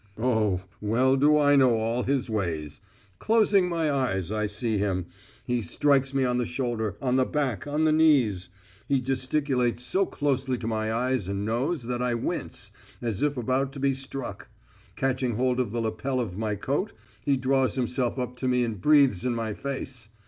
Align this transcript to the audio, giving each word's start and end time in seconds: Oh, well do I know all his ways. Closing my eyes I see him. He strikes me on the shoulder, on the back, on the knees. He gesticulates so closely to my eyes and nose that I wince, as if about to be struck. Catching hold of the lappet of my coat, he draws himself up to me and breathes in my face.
Oh, 0.17 0.61
well 0.81 1.15
do 1.15 1.37
I 1.37 1.55
know 1.55 1.77
all 1.77 2.01
his 2.01 2.27
ways. 2.27 2.81
Closing 3.19 3.69
my 3.69 3.91
eyes 3.91 4.31
I 4.31 4.47
see 4.47 4.79
him. 4.79 5.05
He 5.45 5.61
strikes 5.61 6.11
me 6.11 6.23
on 6.25 6.39
the 6.39 6.45
shoulder, 6.47 6.97
on 6.99 7.17
the 7.17 7.25
back, 7.27 7.67
on 7.67 7.83
the 7.83 7.91
knees. 7.91 8.49
He 8.87 8.99
gesticulates 8.99 9.83
so 9.83 10.07
closely 10.07 10.57
to 10.57 10.65
my 10.65 10.91
eyes 10.91 11.27
and 11.27 11.45
nose 11.45 11.83
that 11.83 12.01
I 12.01 12.15
wince, 12.15 12.71
as 12.99 13.21
if 13.21 13.37
about 13.37 13.71
to 13.73 13.79
be 13.79 13.93
struck. 13.93 14.47
Catching 14.95 15.35
hold 15.35 15.59
of 15.59 15.71
the 15.71 15.79
lappet 15.81 16.19
of 16.19 16.35
my 16.35 16.55
coat, 16.55 16.93
he 17.23 17.37
draws 17.37 17.75
himself 17.75 18.17
up 18.17 18.35
to 18.37 18.47
me 18.47 18.63
and 18.63 18.81
breathes 18.81 19.23
in 19.23 19.35
my 19.35 19.53
face. 19.53 20.09